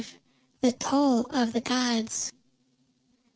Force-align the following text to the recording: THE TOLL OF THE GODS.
THE 0.61 0.71
TOLL 0.71 1.27
OF 1.29 1.53
THE 1.53 1.61
GODS. 1.61 2.31